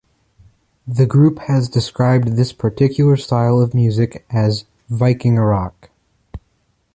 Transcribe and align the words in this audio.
The 0.87 1.05
group 1.05 1.37
has 1.41 1.69
described 1.69 2.29
this 2.29 2.53
particular 2.53 3.15
style 3.17 3.59
of 3.61 3.75
music 3.75 4.25
as 4.31 4.65
"Vikingarock". 4.89 5.89